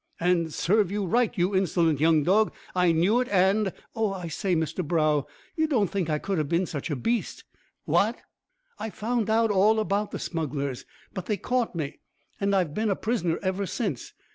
[0.19, 2.51] "And serve you right, you insolent young dog.
[2.73, 6.49] I knew it, and" "Oh, I say, Mr Brough, you don't think I could have
[6.49, 7.43] been such a beast."
[7.85, 8.17] "What?"
[8.79, 11.99] "I found out all about the smugglers, but they caught me,
[12.39, 14.13] and I've been a prisoner ever since.